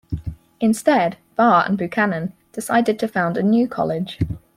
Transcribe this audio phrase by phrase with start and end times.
[0.59, 4.17] Instead, Barr and Buchanan decided to found a new college.